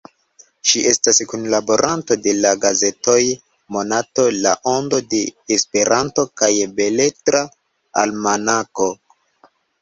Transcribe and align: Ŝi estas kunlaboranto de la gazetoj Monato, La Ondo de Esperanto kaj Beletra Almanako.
Ŝi 0.69 0.79
estas 0.91 1.17
kunlaboranto 1.33 2.15
de 2.27 2.31
la 2.45 2.53
gazetoj 2.63 3.17
Monato, 3.75 4.25
La 4.47 4.55
Ondo 4.71 5.03
de 5.11 5.21
Esperanto 5.57 6.27
kaj 6.43 6.51
Beletra 6.81 7.45
Almanako. 8.07 8.91